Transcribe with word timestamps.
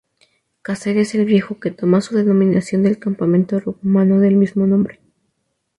Cáceres 0.63 1.13
el 1.13 1.25
Viejo', 1.25 1.59
que 1.59 1.69
toma 1.69 2.01
su 2.01 2.15
denominación 2.17 2.81
del 2.81 2.97
Campamento 2.97 3.59
Romano 3.59 4.19
del 4.19 4.33
mismo 4.35 4.65
nombre. 4.65 4.99